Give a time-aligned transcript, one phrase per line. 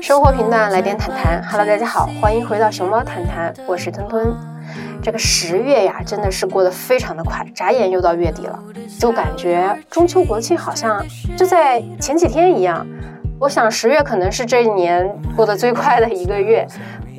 [0.00, 1.42] 生活平淡，来点谈谈。
[1.42, 4.53] Hello，大家好，欢迎回到熊猫谈谈，我是吞吞。
[5.04, 8.58] 这个十月呀，真的是过得非常的快，眨眼又到月底了，
[8.98, 11.04] 就感觉中秋国庆好像
[11.36, 12.86] 就在前几天一样。
[13.38, 16.66] 我想十月可能是这一年过得最快的一个月。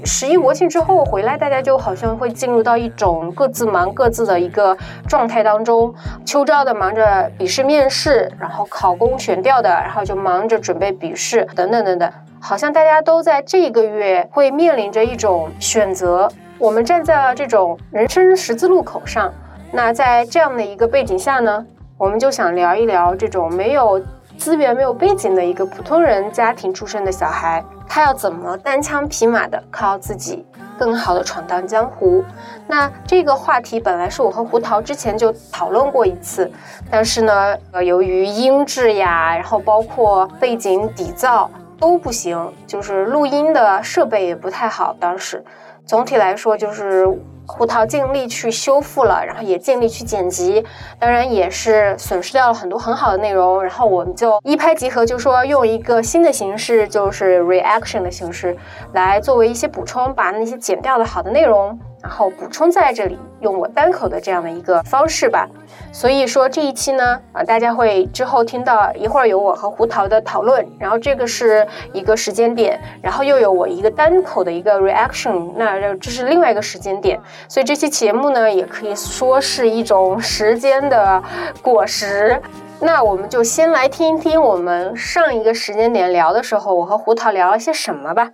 [0.04, 4.76] 十一国庆之后回来，大家就好像会进入到一种各自忙各自的一个
[5.08, 5.94] 状态当中。
[6.26, 12.12] 秋招的忙着笔试面试，然后考公选调的，然后就忙着准备笔试等等等等。
[12.40, 16.28] 好像大家都在这个月会面临着一种选择。
[16.58, 19.34] 我们站在了这种人生十字路口上。
[19.72, 21.66] 那在这样的一个背景下呢，
[21.98, 24.02] 我们就想聊一聊这种没有
[24.38, 27.64] 资源、没有背景的一个普通人家庭出身的小孩。
[27.88, 30.46] 他要怎么单枪匹马的靠自己
[30.78, 32.24] 更好的闯荡江湖？
[32.68, 36.50] 那这个话题本来是我和胡桃之前就讨论过一次，
[36.90, 41.48] 但是呢，呃，由于音质呀，然后包括背景底噪
[41.80, 44.96] 都不行，就是录音的设备也不太好。
[45.00, 45.44] 当时
[45.86, 47.08] 总体来说就是。
[47.48, 50.66] 胡桃尽力去修复了，然后也尽力去剪辑，
[50.98, 53.62] 当然也是损失掉了很多很好的内容。
[53.62, 58.58] 然后我们就一拍即合，就说用一个新的形式，就是 reaction 的形式，
[58.94, 61.80] 来作为一些补充，把那些剪掉的好的内容。
[62.06, 65.50] 然后补充在这里，用我单口的这样的一个方式吧。
[65.92, 77.20] 所以说这一期呢，啊，大家会之后听到一会儿有我和胡桃的讨论，然后这个是一个时间点，然后又有我一个单口的一个 reaction，那这是另外一个时间点。
[77.48, 81.24] 所以这期节目呢，也可以说是一种时间的
[81.64, 82.40] 果实。
[82.80, 88.30] 那我们就先来听一听我们上一个时间点聊的时候，我和胡桃聊了些什么吧。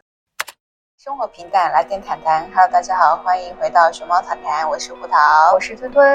[1.03, 2.47] 生活平淡，来点谈谈。
[2.53, 6.05] Hello，大家好，欢迎回到熊猫谈谈，我是胡桃，我是吞吞。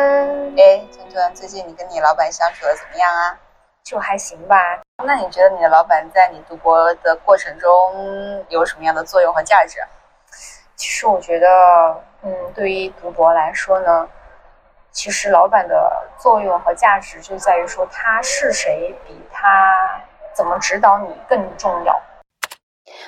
[0.56, 3.36] 哎，吞吞，最近你跟你老板相处的怎么样啊？
[3.82, 4.56] 就还行吧。
[5.04, 9.80] 那你觉得你的老板在你读博的过程中有什么样的作用和价值？
[10.76, 11.48] 其实我觉得，
[12.22, 14.08] 嗯，对于读博来说呢，
[14.92, 20.00] 其实老板的作用和价值就在于说他是谁，比他
[20.32, 22.00] 怎么指导你更重要。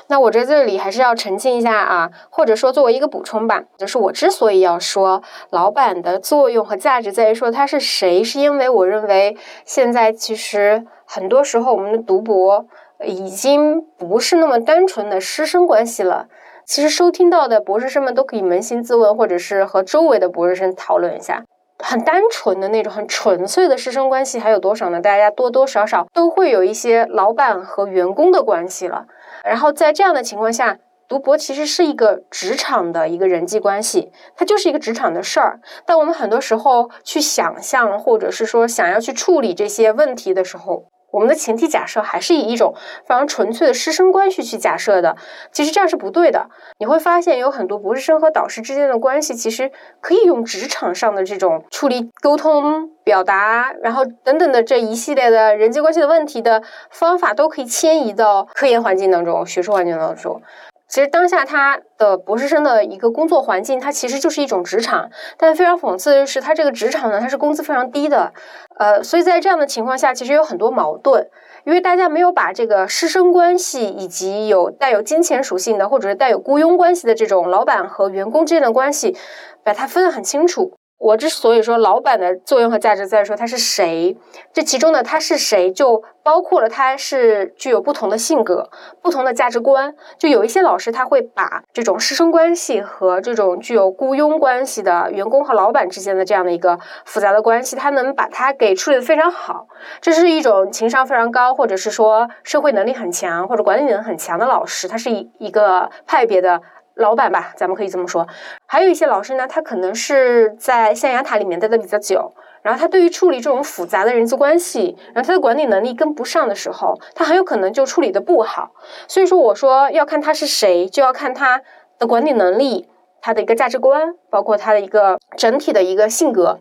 [0.09, 12.66] 那我在这里还是要澄清一下啊，或者说作为一个补充吧，就是我之所以要说老板的作用和价值在于说他是谁，是因为我认为现在其实很多时候我们的读博
[13.04, 16.28] 已经不是那么单纯的师生关系了。
[16.65, 21.44] 其实收听到的博士生们都可以扪心自问，或者是和周围的博士生讨论一下，
[21.78, 25.00] 很单纯的那种很纯粹的师生关系还有多少呢？
[25.00, 29.06] 大家多多少少都会有一些老板和员工的关系了。
[29.44, 30.78] 然后在这样的情况下，
[31.09, 35.60] 读博其实是一个职场的一个人际关系，它就是一个职场的事儿。
[35.87, 42.75] 但我们很多时候去想象，或者是说想要去处理这些问题的时候，我们的前提假设还是以一种
[43.07, 45.17] 非常纯粹的师生关系去假设的。
[45.53, 46.49] 其实这样是不对的。
[46.79, 49.71] 你会发现有很多博士生和导师之间的关系，其实
[50.01, 52.91] 可以用职场上的这种处理沟通。
[53.09, 60.43] 表达，然后等等的这一系列的人际关系的问题的方法，都可以迁移到科研环境当中、学术环境当中。
[60.88, 65.10] 其实当下他的博士生的一个工作环境，它其实就是一种职场。
[65.37, 68.32] 但非常讽刺的是，他这个职场呢，它是工资非常低的。
[68.78, 71.28] 呃，所以在这样的情况下，其实有很多矛盾，
[71.65, 79.15] 因为大家没有把这个师生关系以及有带有金钱属性的，或者是带有雇佣关系的这种老板和员工之间的关系，
[79.62, 80.72] 把它分得很清楚。
[80.99, 84.17] 我之所以说老板的作用和价值在于说他是谁，
[84.53, 88.69] 这其中呢他是谁就包括了他是具有不同的性格、
[89.01, 89.95] 不同的价值观。
[90.19, 99.69] 就有一些老师他会把这种师生关系和这种具有雇佣关系的员工和老板之间的这样的一个复杂的关系，他能把它给处理的非常好。
[100.01, 106.61] 这是一种情商非常高，或者是说社会能力很强或者管理能力很强的老师，他是一一个派别的。
[106.99, 108.27] 老板吧，咱们可以这么说。
[108.67, 118.73] 还有一些老师呢，他可能是在象牙塔里面待的比较久，然后他对于处理这种复杂的人际关系，然后他的管理能力跟不上的时候，他很有可能就处理的不好。
[119.06, 121.62] 所以说，我说要看他是谁，就要看他
[121.99, 122.89] 的管理能力，
[123.21, 126.59] 他的一个价值观，包括他的一个整体的一个性格。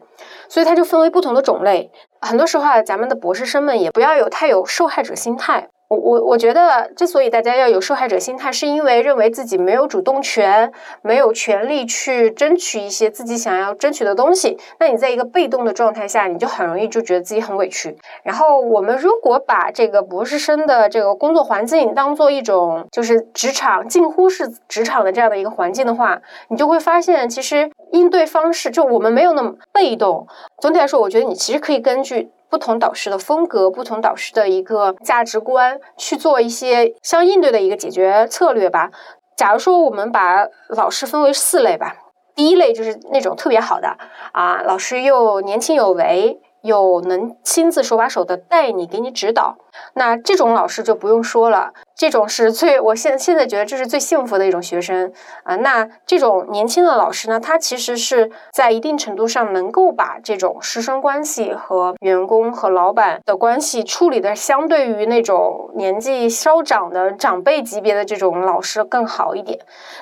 [0.49, 1.91] 所以他就分为不同的种类。
[2.21, 5.69] 很多时候啊，咱们的博士生们也不要有太有受害者心态。
[5.89, 10.69] 我我我觉得，之所以大家要有受害者心态，是因为认为自己没有主动权，
[11.01, 14.57] 没有权利去争取一些自己想要争取的东西。
[14.79, 17.97] 那你在一个被动的状态下，你就很容易就觉得自己很委屈。
[18.23, 30.27] 然后，我们如果把这个博士生的这个工作环境当做一种就是职场，近乎是职场的这样的一个环境的话，你就会发现，其实应对方式就我们没有那么被动。
[30.57, 32.29] 总体来说，我觉得你其实可以根据。
[32.49, 38.89] 不同导师的风格，不同导师的一个价值观，去做一些相应对的一个解决策略吧。
[39.35, 41.95] 假如说我们把老师分为四类吧，
[42.35, 43.97] 第一类就是那种特别好的
[44.31, 46.39] 啊，老师又年轻有为。
[46.67, 49.57] 有能亲自手把手的带你，给你指导，
[49.95, 55.11] 那这种老师就不用说了，这种是最我现现在觉得这是最幸福的一种学生
[55.43, 55.55] 啊。
[55.55, 69.59] 那这种年轻的老师呢，他其实是在一定程度上能够把这种师生关系和员工和老板的关系处理的相对于那种年纪稍长的长辈级别的这种老师更好一点。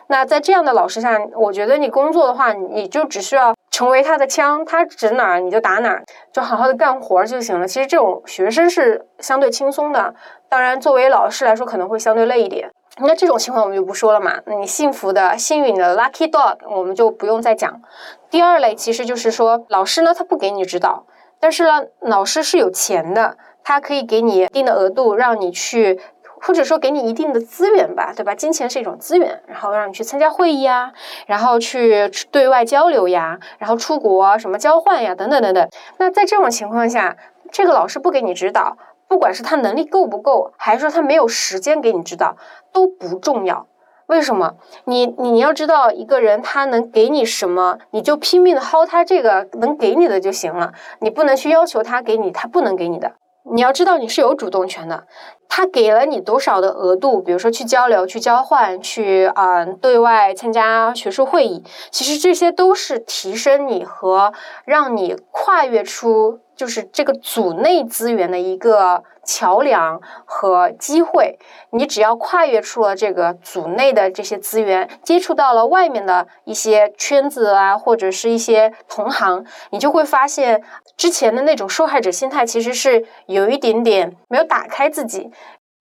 [0.08, 3.54] 那在这样的老师下，我觉得你工作的话，你就只需要。
[3.76, 6.02] 成为他的枪，他指哪儿你就打哪儿，
[6.32, 7.68] 就好好的干活就行了。
[7.68, 10.16] 其实这种学生是相对轻松的，
[10.48, 12.72] 当然作为老师来说可能会相对累一点。
[13.00, 14.40] 那这种情况我们就不说了嘛。
[14.46, 17.82] 你幸福的、幸运的 lucky dog，我们就不用再讲。
[18.30, 21.06] 第二类其实就是说，老师呢他不给你指导，
[21.42, 26.00] 但是呢老师是有钱的，他可以给你一定的额度让你去。
[26.46, 28.36] 或者说给你一定的资源吧，对吧？
[28.36, 30.94] 金钱是一种资源，然后让你去参加会议呀，
[31.26, 35.68] 然后去对外交流呀，然后出国什么交换呀，等等等等。
[35.98, 37.18] 那在这种情况下，
[37.52, 38.78] 这个老师不给你指导，
[39.08, 42.38] 不管是他能力够不够，还是说他没有时间给你指导，
[42.72, 43.66] 都不重要。
[44.06, 44.54] 为什么？
[44.84, 53.14] 你你要知道一个人他能给你什么，你就拼命的薅他这个能给你的就行了，你不能去要求他给你他不能给你的。
[53.54, 55.06] 你要知道你是有主动权的，
[55.48, 64.34] 他给了你多少的额度，比如说去交流、去交换、去啊对外参加学术会议，其实这些都是提升你和
[64.66, 66.40] 让你跨越出。
[66.56, 71.38] 就是这个组内资源的一个桥梁和机会，
[71.72, 80.64] 你只要跨越出了这个组内的这些资源，接触到了外面的一些圈子啊，或者是一些同行，你就会发现
[80.96, 85.32] 之前的那种受害者心态其实是有一点点没有打开自己。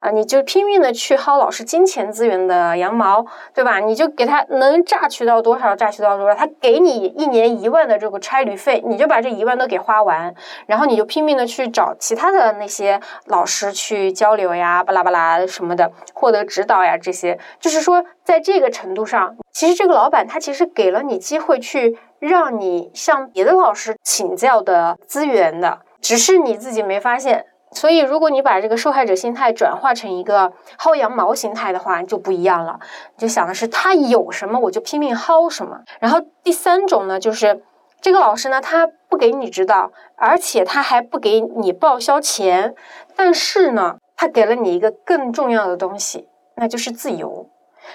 [0.04, 3.24] 啊，你就拼命的去薅老师金钱资源的羊毛，
[3.54, 3.80] 对吧？
[3.80, 6.34] 你就给他能榨取到多少，榨取到多少。
[6.34, 10.34] 他给你一年一万的这个差旅费，你就把这一万都给花完，
[10.66, 27.46] 然后你就拼命的去找其他的那些老师去交流呀，巴拉巴拉什么的，获得指导呀，这些就是说，在这个程度上，其实这个老板他其实给了你机会去让你向别的老师请教的资源的，只是你自己没发现。
[27.74, 32.78] 所以，如果你把这个受害者心态转化成一个薅羊毛心态的话，就不一样了。
[33.16, 35.80] 你就想的是他有什么我就拼命薅什么。
[35.98, 37.62] 然后第三种呢，就是
[38.00, 42.74] 这个老师呢，他不给你指导，而且他还不给你报销钱，
[43.16, 47.50] 但是呢，他给了你一个更重要的东西，那就是自由，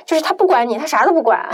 [0.05, 1.49] 就是他不管你，他啥都不管，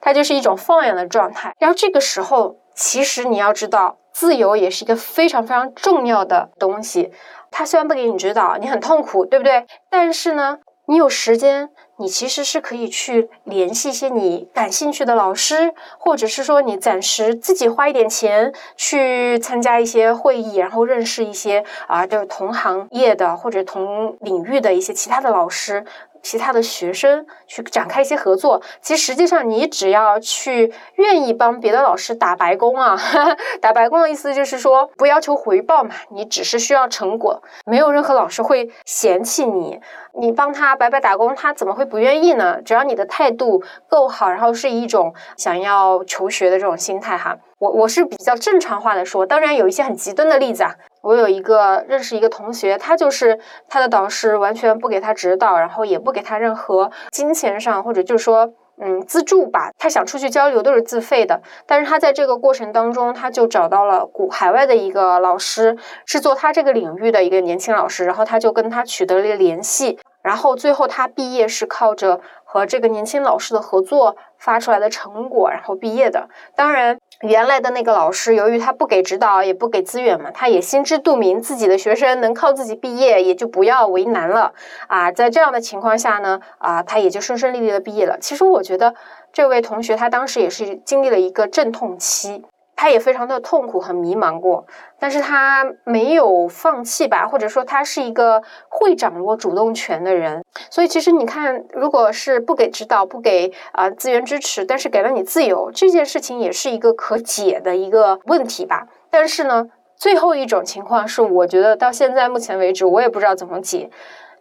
[0.00, 1.54] 他就是一种放养的状态。
[1.58, 7.12] 然后这个时候，其实你要知道，自由也是一个非常非常重要的东西。
[7.50, 9.66] 他虽然不给你指导，你很痛苦，对不对？
[9.90, 11.68] 但是呢，你有时间，
[11.98, 25.84] 你其实是可以去联系一些你感兴趣的老师，或者是说你暂时自己花一点钱去参加一些会议，然后认识一些啊，就是同行业的或者同领域的一些其他的老师。
[26.22, 32.96] 其他的学生去展开一些合作，其实实际上你只要去愿意帮别的老师打白工啊，
[33.60, 39.80] 打白工的意思就是说不要求回报嘛，你只是需要成果，没有任何老师会嫌弃你，
[40.14, 42.60] 你帮他白白打工，他怎么会不愿意呢？
[42.62, 50.74] 只要你的态度够好，然后是一种想要求学的这种心态哈，我我是比较正常化的说，当然有一些很极端的例子啊。
[51.02, 53.38] 我有一个认识一个同学，他就是
[53.68, 58.52] 他的导师完全不给他指导，然后也不给他任何金钱上或者就是说
[58.82, 59.70] 嗯资助吧。
[59.78, 72.20] 他想出去交流都是自费的，但是他在这个过程当中，他就找到了古海外的一个老师，是做他这个领域的一个年轻老师，然后他就跟他取得了联系，然后最后他毕业是靠着
[72.52, 76.28] 和这个年轻老师的合作发出来的成果，然后毕业的。
[76.56, 76.98] 当然。
[77.22, 84.54] 原来的那个老师，由于他不给指导，也不给资源嘛，他也心知肚明，自己的学生能靠自己毕业，也就不要为难了
[84.86, 85.12] 啊。
[85.12, 88.16] 在这样的情况下呢，啊，他也就顺顺利利的毕业了。
[88.18, 88.94] 其实我觉得
[89.34, 92.42] 这位同学他当时也是经历了一个阵痛期。
[92.80, 94.64] 他也非常的痛苦很迷茫过，
[94.98, 100.42] 但是他没有放弃吧，或者说他是一个会掌握主动权的人。
[100.70, 108.86] 所以其实你看，如果是不给指导、不给啊资源支持，但是给了你自由，这件事情也是一个可解的一个问题吧。
[109.10, 113.90] 但是呢，最后一种情况是，我觉得到现在目前为止，我也不知道怎么解。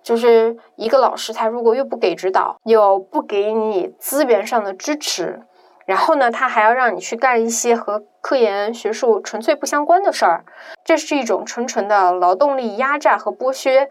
[0.01, 5.41] 就是一个老师，他如果又不给指导，又不给你资源上的支持。
[5.89, 10.46] 然后呢，他还要让你去干一些和科研学术纯粹不相关的事儿，
[10.86, 13.89] 这是一种纯纯的劳动力压榨和剥削。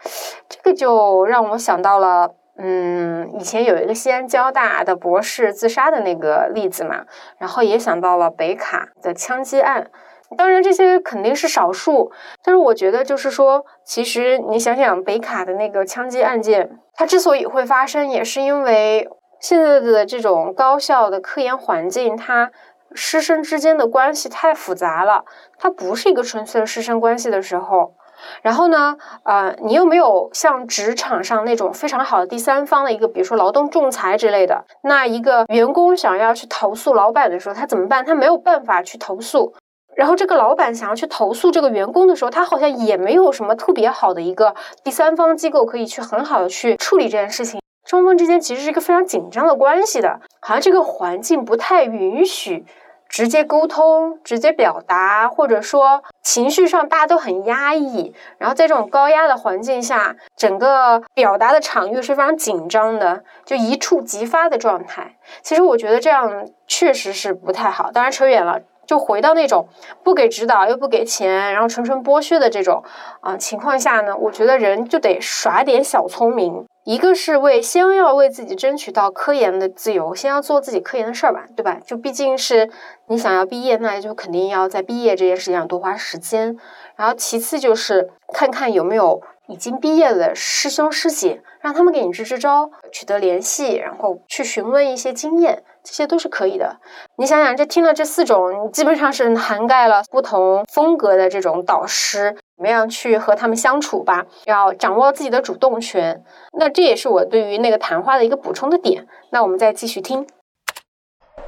[0.48, 7.04] 这个就让我想到了，嗯，以前有一个西安交大的博士自杀的那个例子嘛，
[7.36, 9.90] 然后也想到了北卡的枪击案。
[10.36, 12.12] 当然，这些肯定是少数，
[12.44, 19.08] 但是我觉得就是说，其实你想想北卡的那个枪击案件，它之所以会发生，也是因为。
[19.40, 22.50] 现在的这种高校的科研环境，它
[22.94, 25.24] 师生之间的关系太复杂了，
[25.58, 27.94] 它不是一个纯粹的师生关系的时候。
[28.42, 34.64] 然后呢，呃，你又没有像职场上那种非常好的第三方的一个，比如说劳动仲裁之类的。
[34.82, 38.04] 那一个员工想要去投诉老板的时候，他怎么办？
[38.04, 39.54] 他没有办法去投诉。
[39.94, 44.52] 然后这个老板想要去投诉这个员工的时候，他好像也没有什么特别好的一个
[44.82, 47.60] 第三方机构可以去很好的去处理这件事情。
[47.88, 52.66] 双方之间其实是一个非常紧张的关系的，好像这个环境不太允许
[53.08, 58.14] 直接沟通、直接表达，或者说情绪上大家都很压抑。
[58.36, 65.16] 然后在这种高压的环境下，整个表达的场域是非常紧张的，就一触即发的状态。
[65.40, 67.90] 其实我觉得这样确实是不太好。
[67.90, 69.66] 当然扯远了，就回到那种
[70.04, 72.84] 不给指导又不给钱，然后纯纯剥削的这种
[73.22, 76.66] 啊情况下呢，我觉得人就得耍点小聪明。
[76.88, 81.78] 一个是为先要为自己争取到科研的自由，先要做自己科研的事儿吧，对吧？
[81.86, 82.70] 就毕竟是
[83.08, 86.56] 你想要毕业，那就肯定要在毕业这件事情上多花时间。
[86.96, 96.78] 然后其次就是看看有没有已经毕业的师兄师姐，让他们给你支支招，取得联系，然后去询问一些经验，这些都是可以的。
[97.18, 102.34] 你想想，这听了这四种，你基本上是涵盖了不同风格的这种导师。
[102.58, 104.26] 怎么样去和他们相处吧？
[104.44, 106.24] 要掌握自己的主动权。
[106.52, 109.06] 那这也是我对于那个谈话的一个补充的点。
[109.30, 110.26] 那我们再继续听。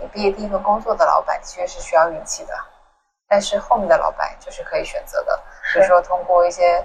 [0.00, 2.55] 你毕业第一份工作的老板确实是需要运气的，
[3.29, 5.37] 但是后面的老板就是可以选择的。
[5.75, 6.81] 比如说，通过一些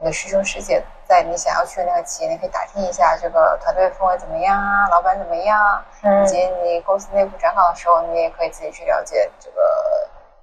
[0.00, 5.84] 你的师兄师姐，在你想要去的那个企业，你可以打听一下这个团队氛围怎么样啊，老板怎么样，
[6.24, 9.60] 以及你公司内部转岗的时候，你也可以自己去了解这个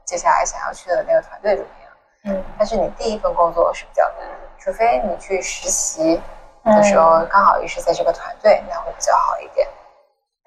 [0.06, 1.85] 接下来想要去的那个团队怎么样。
[2.26, 4.28] 嗯，但是你第一份工作是比较难，
[4.58, 6.20] 除非你去实习
[6.64, 9.68] 的时候刚好也是在这个团队，那会比较好一点。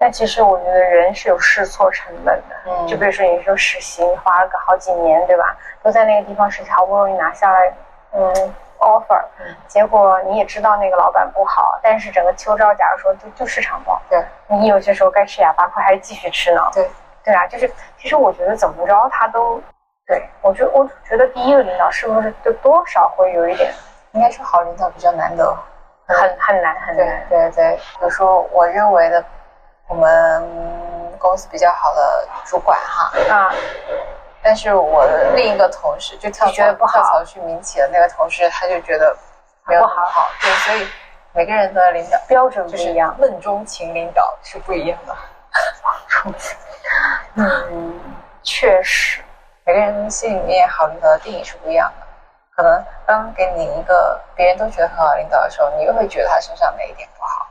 [0.00, 5.56] 但其实我觉得人是有试错成本的，嗯，就比如说你说实习，你花了个好几年，对吧？
[5.82, 7.73] 都在那个地方实习，好不容易拿下来，
[8.12, 9.20] 嗯，offer，
[9.66, 16.62] 结果你也知道那个老板不好，但是整个秋招，假如说就就市场不好，对，你有些时候该吃哑巴亏还是继续吃呢？
[16.73, 16.88] 对，
[17.25, 19.61] 对啊，就是其实我觉得怎么着他都。
[20.08, 23.70] 对，我觉我觉得第一个领导是不是就多少会有一点，
[24.12, 25.54] 应该是好领导比较难得，
[26.06, 27.26] 很很难很难。
[27.28, 29.22] 对对对，比如说我认为的，
[29.86, 30.42] 我们
[31.18, 33.52] 公司比较好的主管哈啊，
[34.42, 39.14] 但是我的另一个同事就跳跳槽去民企的那个同事他就觉得
[39.66, 40.26] 没有好好。
[40.40, 40.88] 对，所以
[41.34, 45.14] 每个人的领导标准不一样，梦中情领导是不一样的。
[47.36, 48.00] 嗯，
[48.42, 49.20] 确实。
[49.68, 52.06] 每个人心里面好领导的定义是不一样的，
[52.56, 57.46] 可能当给你一个别人都觉得很好领导的时候，你又会觉得他身上哪一点不好。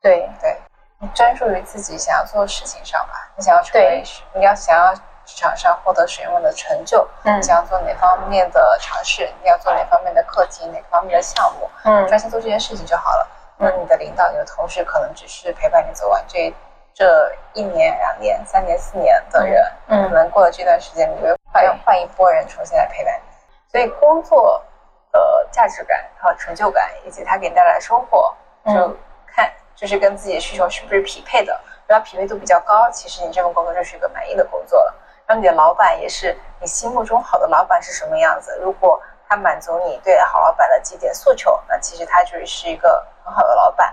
[0.00, 0.56] 对对，
[0.98, 3.30] 你专注于自己想要做的事情上吧。
[3.36, 4.94] 你想要成为，你要想要
[5.26, 7.06] 职场上获得什么样的成就？
[7.24, 9.30] 嗯，想要做哪方面的尝试？
[9.42, 10.64] 你要做哪方面的课题？
[10.68, 11.68] 哪方面的项目？
[11.84, 13.28] 嗯，专心做这件事情就好了。
[13.58, 16.50] 那你的领导、你的同事可能只是陪伴你走完这
[16.98, 19.64] 这一年、两年、三年、四年的人。
[19.86, 21.32] 嗯，可能过了这段时间，你会。
[21.50, 24.62] 换换一波人重新来陪伴你，所以工作
[25.10, 28.36] 的价值感和成就感，以及它给你带来的收获，
[28.66, 28.94] 就
[29.26, 31.58] 看就是跟自己的需求是不是匹配的。
[31.86, 34.94] 如果匹配度比较高，其实你这份工作就是一个满意的工作了。
[35.26, 38.58] 然后你的老板也是你心目中好的老板是什么样子？
[38.60, 43.92] 如果他满足你对好老板的几点诉求，那其实他就是一个很好的老板。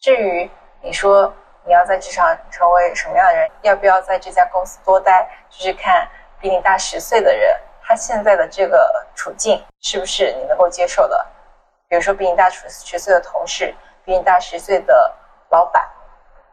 [0.00, 0.48] 至于
[0.80, 6.08] 你说你要在职场成为什么样的人，要不要在这家公司多待，就是看。
[6.40, 11.24] 比你大十岁的人，他现在的这个处境是不是你能够接受的？
[11.86, 13.72] 比如说，比你大十十岁的同事，
[14.04, 15.14] 比你大十岁的
[15.50, 15.88] 老板，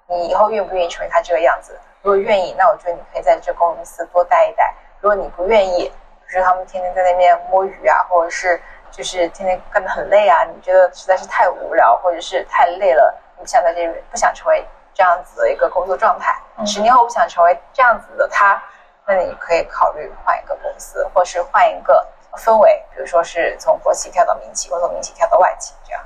[0.06, 1.76] 你以后愿不愿意成为他这个样子？
[2.04, 5.92] 如果愿意，那我觉得你可以在这公司多待一待，如果你不愿意，
[6.28, 8.62] 就是他们天天在那边摸鱼啊，或者是
[8.92, 14.64] 就是天天干得很累啊，你觉得实在是太无聊，或者是太累了，你不想在这里，不想成为
[14.94, 18.62] 这样子的一个工作状态，十年后不想成为这样子的他，
[19.06, 22.06] 那你可以考虑换一个公司，或是换一个
[22.38, 26.02] 氛围，比如说是从国企跳到民企，或从民企跳到外企，这样。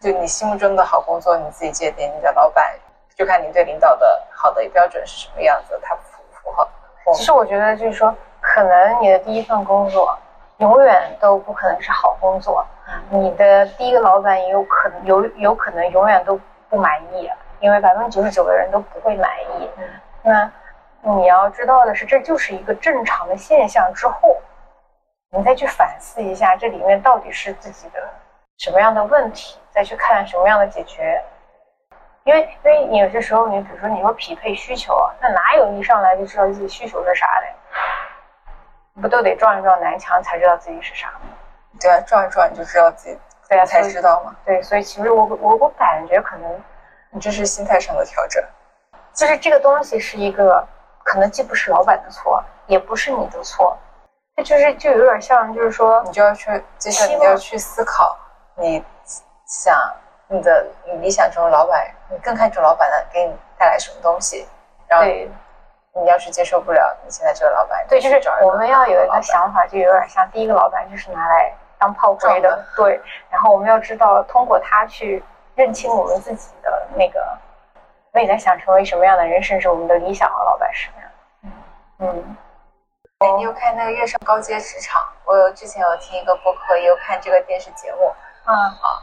[0.00, 2.12] 就你心目中的好工作，你自己界定。
[2.16, 2.74] 你的老板
[3.14, 6.68] 就看你对领导的好的标准是什么样子，他符不符合？
[7.14, 10.18] 其实我觉得就是说，可能你的第一份工作
[10.56, 12.66] 永远都不可能是好工作，
[13.10, 17.30] 你的第一个老板也有可能有有可能永远都不满意，
[17.62, 19.70] 因为百分之九十九的人都不会满意。
[20.22, 20.52] 那
[21.00, 23.90] 你要知道的是，这就是一个正常的现象。
[23.94, 24.36] 之后，
[25.30, 28.02] 你再去反思一下，这里面到底是自己的
[28.58, 29.58] 什么样的问题。
[29.74, 31.18] 再去看什么样的解决，
[32.24, 39.00] 因为因为你有些时候，你比如说你说匹配需求，那哪有一上来就知道自己需求是啥的？
[39.00, 41.20] 不都得撞一撞南墙才知道自己是啥吗？
[41.80, 44.36] 对啊，撞一撞你就知道自己，对啊，才知道嘛？
[44.44, 46.62] 对，所以其实我我我感觉可能
[47.12, 48.42] 你这是心态上的调整，
[49.14, 50.66] 就是这个东西是一个
[51.04, 53.78] 可能既不是老板的错，也不是你的错，
[54.34, 58.18] 它就是就有点像就是说你就要去接下来你要去思考
[58.56, 58.84] 你。
[59.44, 59.76] 想
[60.28, 64.48] 你的你理想中的老板，你更看重老板的给你带来什么东西？
[64.88, 72.98] 然后你要是接受不了你现在这个老板，对，就是我们要有一个想法，就有点像第一个老板就是拿来当炮灰的，对。
[73.28, 75.22] 然后我们要知道，通过他去
[75.54, 77.22] 认清我们自己的那个
[78.12, 81.10] 未来想成为什么样的人，甚至我们的理想和老板是什么样。
[81.98, 82.36] 嗯，
[83.18, 85.00] 哎，你有看那个《跃上高阶职场》？
[85.24, 88.12] 我有之前有听一个播客，也有看这个电视节目。
[88.46, 89.02] 嗯，好。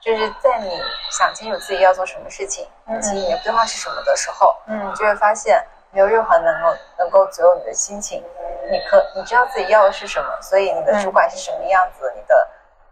[0.00, 8.24] 就是在你想清楚自己要做什么事情，以及你的规划是什么的时候，嗯，你就会发现没有任何能够能够左右你的心情。
[8.70, 12.48] 你可你知道自己要的是什么，所以你的主管是什么样子，你的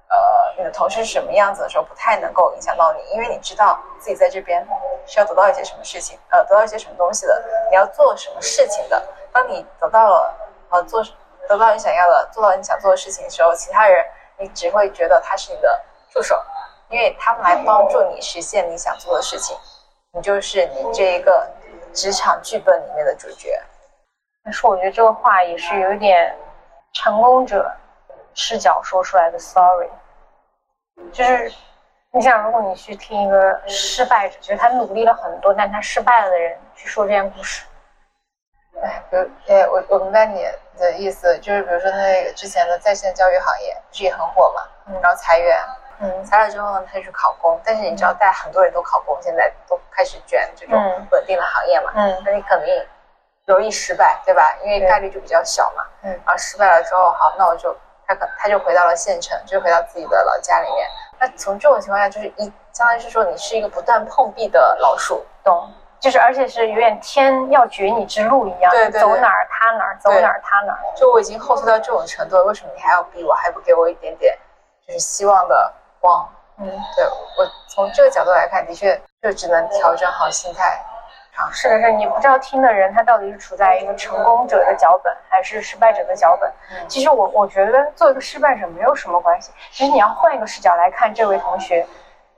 [0.09, 0.17] 呃
[0.59, 4.67] 你的同事是什么样子的时候，不太能够影响到你，因为你知道自己在这边
[5.07, 9.03] 需要得到一些什么事情，呃，得到一些什么东西的，你要做什么事情的。
[9.33, 10.35] 当你得到了
[10.71, 11.05] 呃做
[11.49, 14.05] 得到你想要的，做到你想做的事情的时候，其他人
[14.39, 16.41] 你只会觉得他是你的助手。
[16.89, 19.57] 因为他们来帮助你实现你想做的事情，
[20.13, 21.45] 你就是你这一个
[21.93, 23.61] 职场剧本里面的主角。
[24.45, 26.33] 但是我觉得这个话也是有点
[26.95, 27.69] 成功者
[28.37, 29.89] 视角说出来的 story，
[31.11, 31.53] 就是
[32.13, 37.67] 你想，如果你去听一个失败者，就是他努力了很多，但他失败了的人去说这件故事，
[38.81, 40.47] 哎，比如，哎，我我明白你
[40.79, 44.63] 的意思，就是比如说那个之前的在线教育行业不是也很火嘛，
[45.01, 45.59] 然后裁员。
[45.99, 47.59] 嗯，裁了之后呢，他就去考公。
[47.65, 50.79] 但是你知道，带很多人都考公，现在都开始卷这种
[51.11, 51.91] 稳定的行业嘛。
[51.97, 52.87] 嗯，那你肯定
[53.47, 54.55] 容易失败，对吧？
[54.63, 55.83] 因为概率就比较小嘛。
[56.03, 57.75] 嗯，然后失败了之后，好，那我就
[58.07, 60.89] 他可他就回到了县城，就回到自己的老家里面。
[61.19, 65.71] 那从这种情况下，就是一相当于是说，你是一个不断碰壁的老鼠，懂？
[65.99, 70.79] 就是而且是有点天要绝你之路一样，对对，走哪儿塌哪儿，走哪儿塌哪儿。
[70.95, 74.39] 就我已经后退到这种程度了，为什么你还要逼我，还不给我一点点
[74.87, 75.73] 就是希望的？
[75.99, 77.05] 光，嗯，对
[77.39, 80.79] 我从这个角度来看，的确就只能调整好心态。
[81.53, 86.51] 是的，是，你不知道听的人他到底是处在一个成功者的脚本还是失败者的脚本。
[86.89, 89.53] 其实我我觉得做一个失败者没有什么关系。
[89.71, 91.87] 其实你要换一个视角来看这位同学，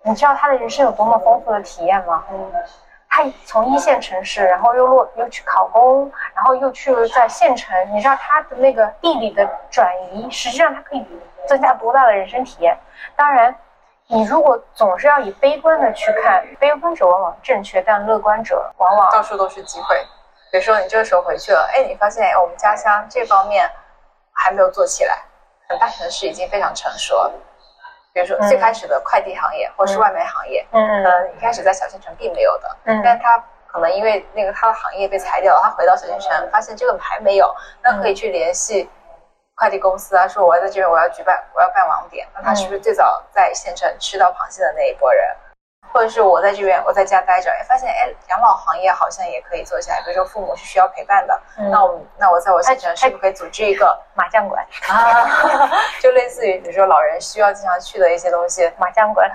[0.03, 2.25] 你知道他的人生有多么丰富的体验吗？
[2.31, 2.53] 嗯，
[3.09, 11.07] 他从一线城市，然后又落又去考公，然后又去了在县城，你知道他的那个地理的转移，实际上他可以
[11.47, 12.77] 增加多大的人生体验。
[13.17, 13.55] 当然，
[14.11, 19.97] 你如果总是要以悲观的去看，悲观者往往正确，但乐观者往往到处都是机会。
[20.51, 23.71] 比如说，你这个时候回去了，哎，你发现我们家乡这方面
[24.33, 25.23] 还没有做起来，
[25.69, 27.31] 很大城市已经非常成熟了。
[28.15, 38.89] 比如说，最开始的快递行业或是外卖行业，嗯嗯，一开始在小县城并没有的，嗯，但他可能因为那个他的行业被裁掉了，他回到小县城，发现这个还没有，那可以去联系。
[39.59, 42.25] 快递公司啊，说我要在这边，我要举办，我要办网点。
[42.33, 45.37] 那他是不是最早在县城吃到螃蟹的那一波人？
[45.91, 50.01] 或者是我在这边，我在家待着，哎，发现哎，养老行业好像也可以做起来。
[50.03, 51.41] 比如说父母是需要陪伴的，
[51.73, 55.27] 那我那我在我县城是不是可以组织一个 麻将馆啊？
[55.99, 59.29] 就类似于比如说老人需要经常去的一些东西，麻将馆。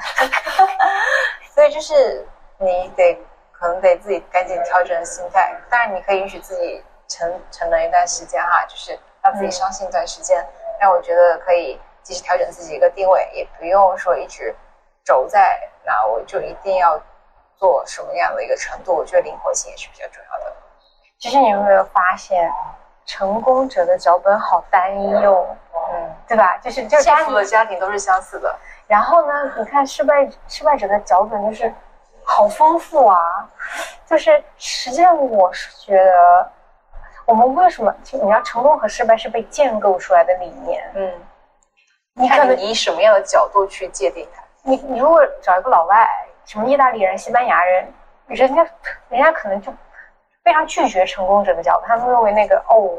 [1.54, 2.26] 所以就是
[2.60, 3.14] 你得
[3.52, 8.98] 可能得自己赶紧调整心态，但是你可以允许自己沉沉沦一段时间哈，就是。
[9.24, 10.46] 让自己伤心一段时间，
[10.80, 14.56] 但我觉得可以及时调整自己一个定位，也不用说一直
[15.04, 17.02] 轴在那，我就一定要
[17.56, 18.94] 做什么样的一个程度。
[18.94, 20.56] 我觉得灵活性也是比较重要的。
[21.18, 22.52] 其实你有没有发现，
[23.06, 25.56] 成功者的脚本好单一哦，
[25.92, 26.58] 嗯，对吧？
[26.58, 28.54] 就是就是幸福的家庭都是相似的。
[28.88, 31.74] 然后呢，你看失败失败者的脚本就是
[32.26, 33.18] 好丰富啊，
[34.06, 36.52] 就是实际上我是觉得，
[37.26, 41.12] 我们为什么就你要成功和失败是被建构出来的理念，嗯，
[42.16, 44.44] 你看你以什么样的角度去界定它？
[44.64, 46.08] 你你如果找一个老外，
[46.46, 47.88] 什么意大利人、西班牙人，
[48.28, 48.68] 人家
[49.10, 49.74] 人家可能就
[50.44, 52.98] 非常拒绝成功者的角度，他们认为那个哦。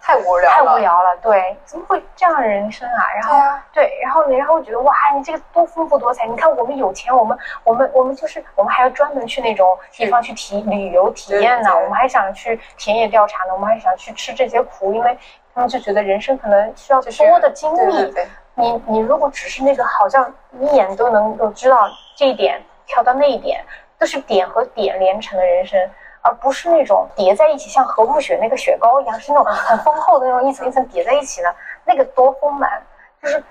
[0.00, 1.16] 太无聊，太无聊了。
[1.22, 3.12] 对，怎么会这样的人生啊？
[3.14, 6.26] 然后，对，然后，然后我觉得哇，你这个多丰富多彩！
[6.26, 11.74] 你看，我们有钱，我们，我们，我们就是，我们还要专门去那种地方去体旅游体验呢。
[11.74, 13.52] 我们还想去田野调查呢。
[13.52, 15.16] 我们还想去吃这些苦，因为
[15.54, 18.14] 他们就觉得人生可能需要多的经历。
[18.54, 23.64] 你，你如果只是那个，好像一眼都能够知道这一点，跳到那一点，
[23.98, 25.80] 都是点和点连成的人生。
[26.22, 31.54] 而不是那种叠在一起，像和睦雪那个雪糕一样，是那种很丰厚的那种一层一层叠在一起的，
[31.84, 32.82] 那个多丰满。
[33.20, 33.42] 就是，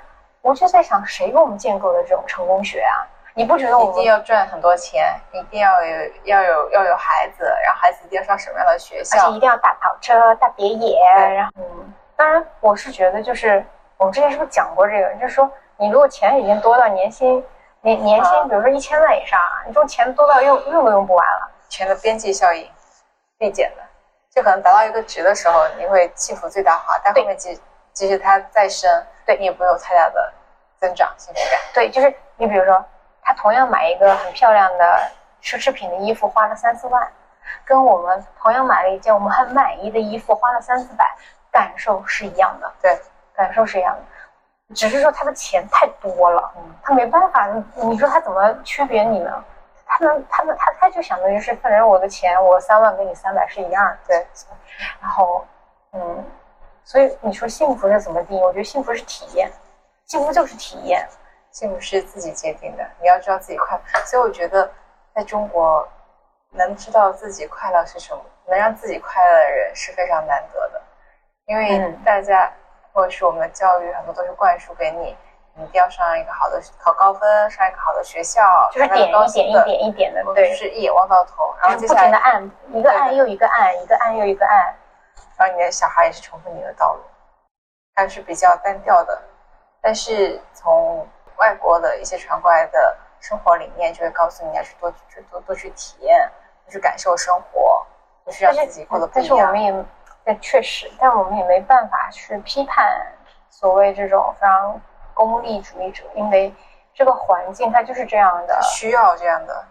[0.42, 3.06] 我就在想，谁给我们建构的这种成功学啊？
[3.34, 11.00] 你不觉得我们一定要赚很多钱，一定要有要有要有孩子，然后孩子一定要上什么样的学校，而且一定要大跑车、大别野。
[11.34, 15.14] 然后，嗯，当然，我是觉得，就是我们之前是不是讲过这个？
[15.16, 17.42] 就是说，你如果钱已经多到年薪
[17.80, 21.50] 年年薪，比如说一千万以上，你这种钱多到用用都用不完了。
[21.72, 22.70] 钱的边际效应
[23.40, 23.82] 递减的，
[24.30, 27.60] 就可能达到一个值的时候，你会幸福最大化，但后面即
[27.94, 28.92] 即使它再升，
[29.26, 30.34] 对你也不会有太大的
[30.82, 31.60] 增长幸福感。
[31.74, 32.84] 对，就是你比如说，
[33.24, 35.10] 他同样买一个很漂亮的
[35.42, 37.10] 奢侈品的衣服花了三四万，
[37.64, 41.06] 跟我们同样买了一件我们很满意的衣服花了三四百，
[41.50, 42.70] 感受是一样的。
[42.82, 43.00] 对，
[43.34, 49.42] 感受是一样的，只是说他的钱太多了，嗯，他没办法，你说他怎么区别你呢？
[49.94, 54.26] 他们他们他他就想的就是，反正我的钱，我三万跟你三百是一样，对。
[55.02, 55.46] 然后，
[55.92, 56.24] 嗯，
[56.86, 58.42] 所以你说幸福是怎么定义？
[58.42, 59.52] 我觉得幸福是体验，
[60.06, 61.06] 幸福就是体验，
[61.52, 62.88] 幸福是自己界定的。
[63.02, 64.72] 你要知道自己快乐，所以我觉得
[65.14, 65.86] 在中国，
[66.52, 70.82] 能知道自己快乐是什么，能让自己快乐的人是非常难得的，
[71.48, 72.50] 因为大家
[72.94, 75.18] 或者是我们的教育很多都是灌输给你。
[75.56, 84.74] 你一定要上一个好的，考高分，上一个好的学校，就是点一点一点一点的，对，就是一眼望到头，然后不停的按一个按又一个按，一个按又一个按，
[85.38, 87.02] 然后你的小孩也是重复你的道路，
[87.96, 89.22] 还是比较单调的。
[89.82, 96.32] 但是从外国的一些传过来的生活理念，就会告诉你要去多去多多去体验，
[96.70, 97.86] 去感受生活，
[98.26, 99.30] 就是让自己过得不一样。
[99.30, 99.86] 但是我们也，
[100.24, 103.06] 但确实，但我们也没办法去批判
[103.50, 104.80] 所谓这种非常。
[105.14, 106.54] 功利主义者，因为
[106.94, 109.66] 这个环境它就是这样的，需要这样的，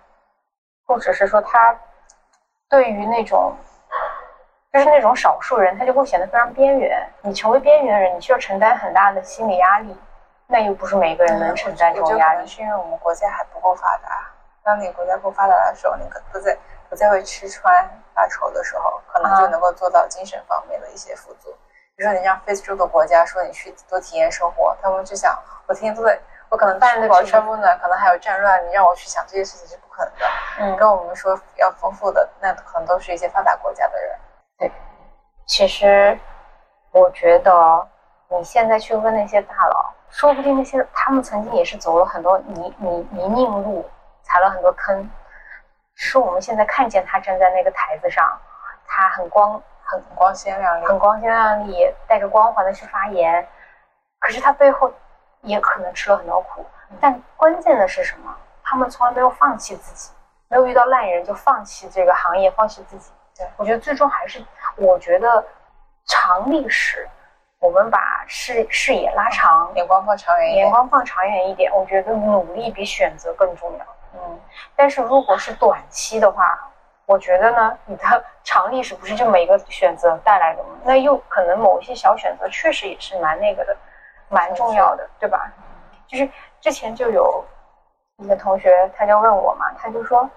[0.87, 1.79] 或者是说他
[2.69, 3.55] 对于那种
[4.73, 7.09] 就是那种少数人，他就会显得非常边缘。
[7.23, 9.97] 你成为边缘人，你需要承担很大的心理压力，
[10.47, 12.47] 那又不是每个人能承担这种压力。
[12.47, 14.31] 是因为我们国家还不够发达。
[14.63, 16.57] 当你国家不发达的时候，你可不在
[16.89, 21.53] 不再为吃穿发愁的时候，可能就能够做到精神方面的一些富足。
[22.01, 30.27] 比如说，你让非洲的国家说你去多体验生活，他们就想，我天天都在，我可能吃饱穿不暖，可能还有战乱，你让我去想这些事情是不可能的。
[30.61, 34.19] 嗯，跟我们说要丰富的，那可能都是一些发达国家的人。
[34.57, 34.73] 对，
[35.45, 36.19] 其实
[36.91, 37.87] 我觉得
[38.29, 43.87] 你现在去问那些大佬，说不定那些他们曾经也是走了很多泥泥泥泞路，
[44.23, 45.07] 踩了很多坑，
[45.97, 48.41] 是我们现在看见他站在那个台子上，
[48.87, 49.63] 他很光。
[49.91, 53.45] 很光鲜亮丽，很光鲜亮丽，带着光环的去发言，
[54.21, 54.93] 可是他背后
[55.41, 56.65] 也可能吃了很多苦。
[57.01, 58.33] 但关键的是什么？
[58.63, 60.13] 他们从来没有放弃自己，
[60.49, 63.11] 没有遇到烂人就放弃这个行业，放弃自己。
[63.37, 64.41] 对我觉得最终还是，
[64.77, 65.45] 我觉得
[66.07, 67.09] 长历史，
[67.59, 71.73] 我们把视视野拉长，眼光放长远一点，眼光放长远一点。
[71.75, 73.85] 我觉得努力比选择更重要。
[74.15, 74.41] 嗯，
[74.77, 76.57] 但是如果是短期的话。
[77.11, 78.05] 我觉得呢，你的
[78.45, 80.69] 长历史不是就每个选择带来的吗？
[80.85, 83.77] 那又可能某一些小选择确实也是蛮那个的，
[84.29, 85.51] 蛮重要的，对吧？
[86.07, 87.45] 就是之前就有
[88.19, 90.31] 一个同学，他就问我嘛，他就说，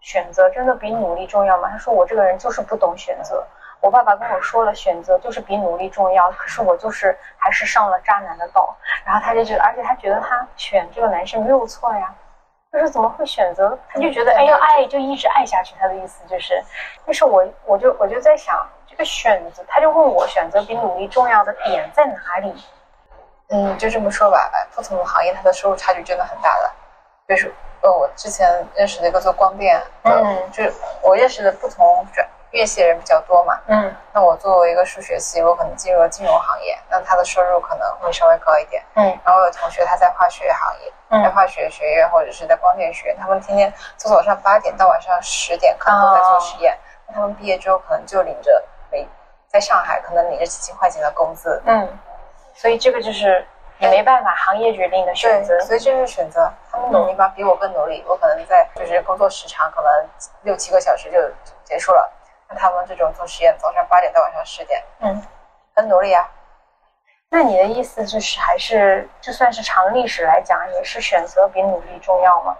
[0.00, 1.68] 选择真的比努力重要吗？
[1.68, 3.44] 他说我这个人就是不懂选择。
[3.80, 8.72] 我爸爸跟我说了，选择就是比努力重要，可是我就是还是上了渣男的道。
[9.04, 12.14] 然后他就觉得，而且他觉得他选这个男生没有错呀。
[12.72, 13.76] 他说怎么会选择？
[13.88, 15.74] 他就觉得哎，要爱就一直爱下去。
[15.78, 16.62] 他的意思就是，
[17.04, 18.56] 但是我我就我就在想，
[18.86, 22.54] 这个选择，他就问我选择比努力重要的点在哪里？
[23.48, 26.70] 嗯，就这么说吧，不同的行业它的收入差距真的很大的。
[27.26, 27.50] 比如说，
[27.82, 49.06] 呃，我之前认识的一个做光电，嗯，就是我认识的不同专院系的人比较多嘛，嗯，那我作为一个数学系，我可能进入了金融行业，那他的收入可能会稍微高一点，嗯，然后有同学他在化学行业，在化学学院或者是在光电学院，他们天天从早上八点到晚上十点，可能都在做实验，那他们毕业之后可能就领着每
[49.46, 51.98] 在上海可能领着几千块钱的工资，嗯，
[52.54, 53.46] 所以这个就是
[53.78, 57.32] 也没办法，行业决定的选择，所以这是选择，他们努力吧？
[57.34, 60.08] 比我更努力，我可能在就是工作时长可能
[60.42, 61.18] 六七个小时就
[61.64, 62.10] 结束了。
[62.56, 65.22] 他们这种做实验，早上八点到晚上十点，嗯，
[65.74, 66.28] 很努力啊。
[67.30, 72.56] 那你的意思就是，还是就算是长历史来讲，也是选择比努力重要吗？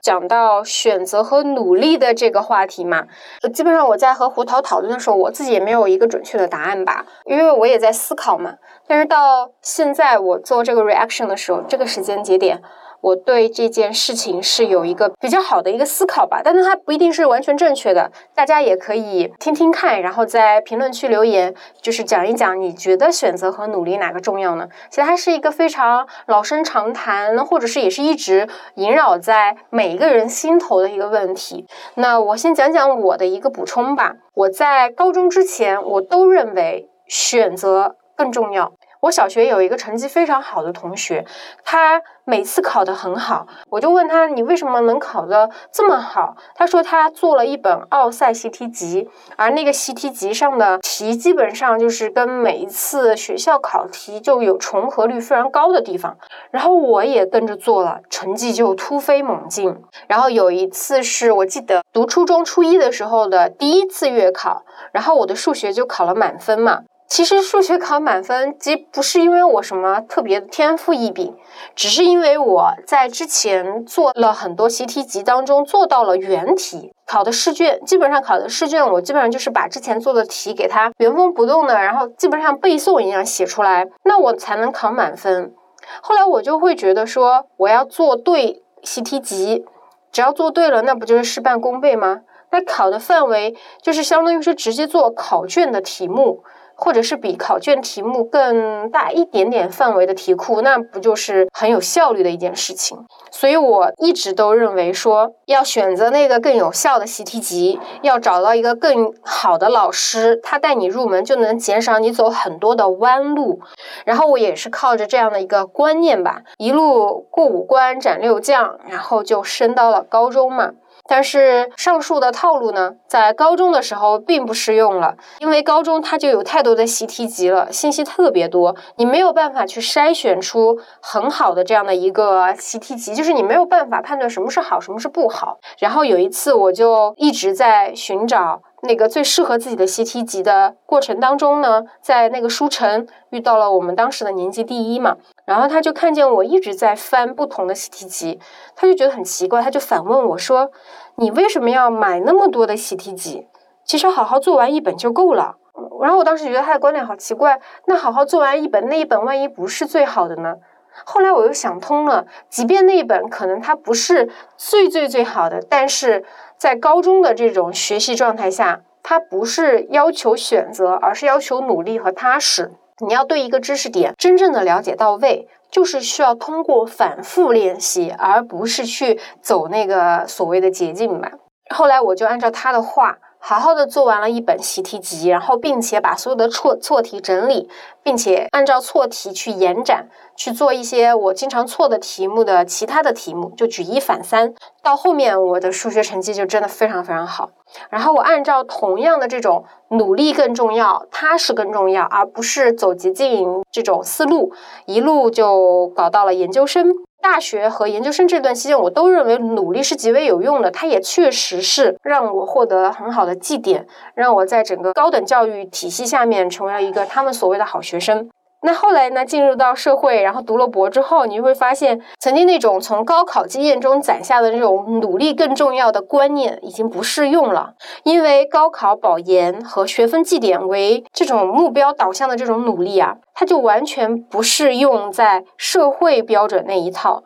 [0.00, 3.06] 讲到选择和努力的这个话题嘛，
[3.54, 8.56] 基本上我在和胡桃讨论的时候，我自己也没有一个准确的答案吧，因为我也在思考嘛。
[8.86, 12.62] 但是到现在我做这个 reaction 的时候，这个时间节点。
[13.04, 24.66] 我对这件事情是有一个比较好的一个思考吧，但是它不一定是完全正确的，大家也可以听听看，然后在评论区留言，就是讲一讲你觉得选择和努力哪个重要呢？
[24.88, 31.66] 其实它是一个非常老生常谈，或者是也是一直萦绕在每一个人心头的一个问题。
[31.96, 34.14] 那我先讲讲我的一个补充吧。
[34.32, 38.72] 我在高中之前，我都认为选择更重要。
[39.04, 41.26] 我小学有一个成绩非常好的同学，
[41.62, 46.36] 他每次考得很好，我就问他你为什么能考得这么好？
[46.54, 56.16] 他说他做了一本奥赛习题集，而那个习题集上的题基本上就是跟每一次学校考题就有重合率非常高的地方。
[56.50, 59.76] 然后我也跟着做了，成绩就突飞猛进。
[60.06, 66.80] 然后有一次是我记得读初中初一的时候的第一次月考，然后我的数学就考了满分嘛。
[67.06, 71.36] 其实数学考满分，即不是因为我什么特别的天赋异禀，
[71.76, 85.54] 只是因为我在之前做了很多习题集当中做到了原题，考的试卷基本上考的试卷，我基本上就是把之前做的题给它原封不动的，然后基本上背诵一样写出来，那我才能考满分。
[86.00, 89.64] 后来我就会觉得说，我要做对习题集，
[90.10, 92.22] 只要做对了，那不就是事半功倍吗？
[92.50, 96.42] 那考的范围就是相当于是直接做考卷的题目。
[96.76, 102.98] 或者是比考卷题目更大一点点范围的题库，那不就是很有效率的一件事情？
[103.30, 113.60] 所以我一直都认为说，要选择那个更有效的习题集，要找到一个更好的老师，他带你入门，就能减少你走很多的弯路。
[114.04, 120.72] 然后我也是靠着这样的一个观念吧，一路过五关斩六将，然后就升到了高中嘛。
[121.08, 135.58] 但是上述的套路呢，在高中的时候并不适用了，因为高中它就有太多的习题集了，信息特别多，你没有办法去筛选出很好的这样的一个习题集，就是你没有办法判断什么是好，什么是不好。
[135.78, 138.62] 然后有一次，我就一直在寻找。
[138.84, 148.38] 那个最适合自己的习题集的过程当中呢，在那个书城遇到了我们当时的年级第一嘛，然后他就看见我一直在翻不同的习题集，
[148.76, 150.70] 他就觉得很奇怪，他就反问我说
[151.16, 153.48] ：“你为什么要买那么多的习题集？
[153.84, 155.56] 其实好好做完一本就够了。”
[156.00, 160.56] 然后我当时觉得他的观点好奇怪，那好好做完一本，那一本万一不是最好的呢？
[161.04, 166.24] 后来我又想通了，即便那一本可能它不是最最最好的，但是
[166.58, 172.72] 在高中的这种学习状态下，它不是要求选择，而是要求努力和踏实。
[173.06, 181.32] 你要对一个知识点真正的了解到位，就是需要通过反复练习，而不是去走那个所谓的捷径吧。
[181.74, 183.18] 后来我就按照他的话。
[183.46, 187.68] 好好的做完了一本习题集，然后并且把所有的错错题整理，
[188.02, 194.54] 并且按照错题去延展，去做一些我经常错的题目的其他的题目，就举一反三。
[194.82, 197.50] 到后面我的数学成绩就真的非常非常好。
[197.90, 204.54] 然后我按照同样的这种努力更重要，踏实更重要，而不是走捷径这种思路，
[204.86, 206.90] 一路就搞到了研究生。
[207.24, 210.70] 大学和研究生这段期间，我都认为努力是极为有用的。
[210.70, 218.28] 它也确实是让我获得了很好的绩点，让我在整个高等教育体系下面成为了一个他们所谓的好学生。
[218.66, 219.26] 那后来呢？
[219.26, 227.74] 进入到社会，然后读了博之后，你就会发现，曾经那种从高考经验中攒下的那种努力更重要的观念已经不适用了。
[228.04, 237.22] 因为高考保研和学分绩点为这种目标导向的这种努力啊，它就完全不适用在社会标准那一套。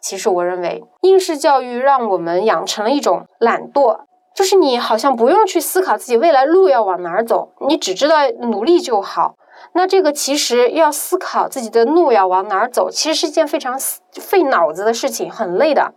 [0.00, 4.00] 其实我认为，应试教育让我们养成了一种懒惰，
[4.34, 9.36] 就是你好像不用去思考自己未来路要往哪儿走，你只知道努力就好。
[9.74, 13.78] 那这个其实要思考自己的路要往哪儿走，其实是一件非常
[14.12, 15.94] 费脑子的事情，很累的。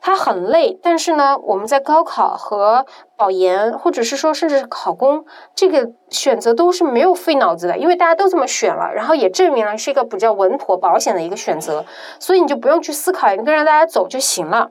[0.00, 2.84] 它很累，但是呢，我们在高考和
[3.16, 11.84] 保研，或者是说甚至是考公，这个选择都是没有费脑子的，因为大家都这么选了，然后也证明了是一个比较稳妥、保险的一个选择，
[12.18, 14.70] 所以你就不用去思考，你跟着大家走就行了。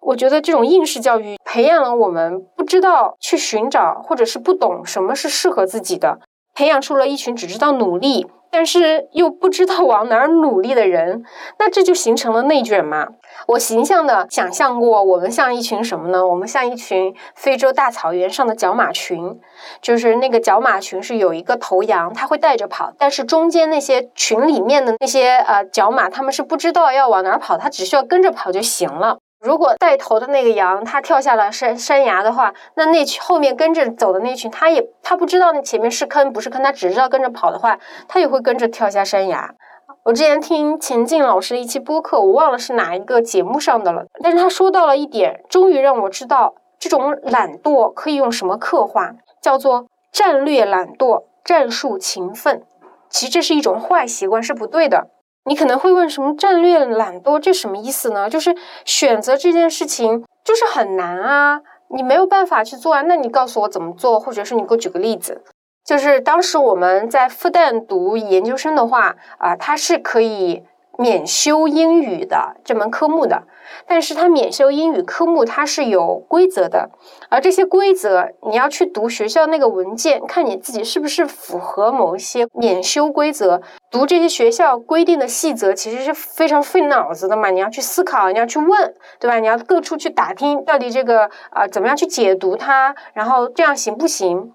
[0.00, 6.20] 我觉得这种应试教育培养了我们不知道去寻找，或者是不懂什么是适合自己的。
[6.60, 11.22] 培养出了一群只知道努力，但是又不知道往哪儿努力的人，
[11.58, 13.08] 那这就形成了内卷嘛。
[13.46, 16.26] 我形象的想象过，我们像一群什么呢？
[16.26, 19.40] 我们像一群非洲大草原上的角马群，
[19.80, 29.16] 就是那个角马群是有一个头羊，它会带着跑，但是中间那些群里面的那些呃角马，他们是不知道要往哪儿跑，它只需要跟着跑就行了。
[29.40, 39.54] 如果带头的那个羊它跳下了山山崖的话，那那群后面跟着走的那群，它也它不知道那前面是坑不是坑，它只知道跟着跑的话，他也会跟着跳下山崖。
[40.02, 52.62] 我之前听钱静老师的一期播客，我忘了是哪一个节目上的了，但是他说到了一点，终于让我知道这种懒惰可以用什么刻画，叫做战略懒惰、战术勤奋。
[53.08, 55.08] 其实这是一种坏习惯，是不对的。
[55.44, 58.28] 你可能会问，什么战略懒惰，这什么意思呢？
[58.28, 61.60] 就是选择这件事情就是很难啊，
[61.94, 63.02] 你没有办法去做啊。
[63.02, 65.42] 那你告诉我怎么做，或者是你给我举个例子。
[65.82, 70.62] 就是当时我们在复旦读研究生的话啊，它是可以
[71.00, 73.44] 免修英语的这门科目的。
[73.86, 76.90] 但是它免修英语科目，它是有规则的，
[77.28, 83.62] 而这些规则你要去读学校那个文件，看你自己是不是符合某一些免修规则。
[83.90, 87.50] 读这些学校规定的细则，其实是非常费脑子的嘛。
[87.50, 89.38] 你要去思考，你要去问，对吧？
[89.38, 94.52] 你要各处去打听，到底这个啊怎么样去解读它，然后这样行不行？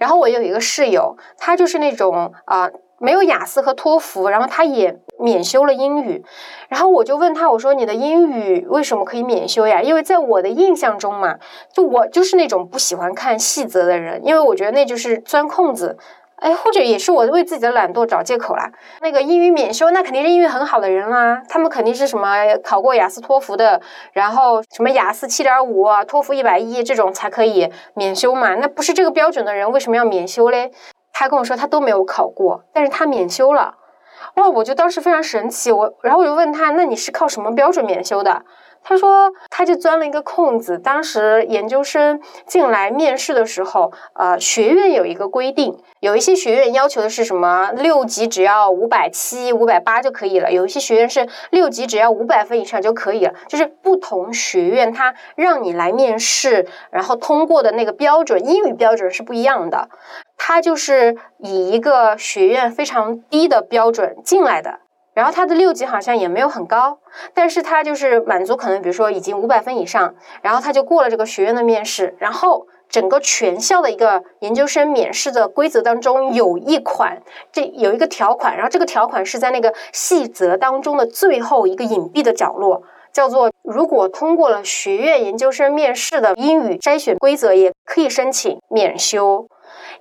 [0.00, 2.68] 然后我有一个室友，他就是那种啊。
[3.00, 6.22] 没有雅思和托福，然后他也免修了英语，
[6.68, 9.80] 然后我就问他，我说你的英语为什么可以免修呀？
[9.80, 11.38] 因为在我的印象中嘛，
[11.72, 15.96] 就我就是那种不喜欢看细则的人，因为我觉得那就是钻空子，
[16.36, 18.70] 哎，或者也是我为自己的懒惰找借口啦。
[19.00, 22.28] 那个英语免修，那肯定是英语很好的人啦，他们肯定是什么
[22.62, 23.80] 考过雅思托福的，
[24.12, 30.70] 然后什么雅思七点五，托福一百一这种才可以免修嘛，那不是这个标准的人为什么要免修嘞？
[31.20, 33.74] 他跟我说他都没有考过，但是他免修了，
[34.36, 34.48] 哇！
[34.48, 38.42] 我就当时非常神奇，我然后我就问他，那你是靠什么标准免修的？
[38.82, 59.90] 他说他就钻了一个空子，当时研究生进来面试的时候，呃，学院有一个规定，有一些学院要求的是什么六级只要五百七、五百八就可以了，有一些学院是六级只要五百分以上就可以了，就是不同学院他让你来面试，然后通过的那个标准，英语标准是不一样的。
[60.52, 64.80] 他就是以一个学院非常低的标准进来的，
[65.14, 66.98] 然后他的六级好像也没有很高，
[67.32, 82.82] 但是他就是满足可能比如说已经五百分以上，然后他就过了这个学院的面试，然后整个全校的一个研究生免试的规则当中有一款，这有一个条款，然后这个条款是在那个细则当中的最后一个隐蔽的角落，
[83.12, 89.46] 叫做如果通过了学院研究生面试的英语筛选规则，也可以申请免修。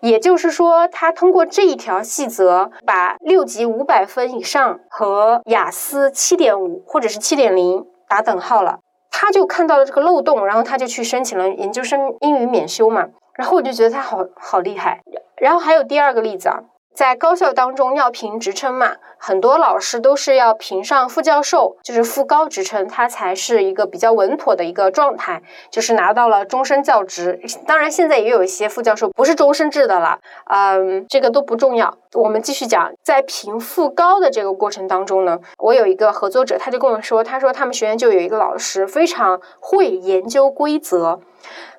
[0.01, 8.79] 也就是说，他通过这一条细则，把六级五百分以上和雅思七点五或者是七点零打等号了，
[9.11, 13.07] 他就看到了这个漏洞，然后他就去申请了研究生英语免修嘛。
[13.35, 15.01] 然后我就觉得他好好厉害。
[15.37, 16.59] 然后还有第二个例子啊。
[16.99, 27.39] 在高校当中要评职称嘛，很多老师都是要评上副教授，就是副高职称，他才是一个比较稳妥的一个状态，就是拿到了终身教职。
[27.65, 31.97] 当然，现在也有一些副教授不是终身制的了，嗯，这个都不重要。
[32.15, 41.21] 我们继续讲，在评副高的这个过程当中呢，我有一个合作者，他就跟我说，他说他们学院就有一个老师非常会研究规则，